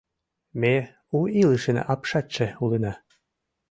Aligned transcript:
Ме 0.61 0.75
у 1.17 1.19
илышын 1.41 1.77
апшатше 1.93 2.45
улына! 2.63 2.93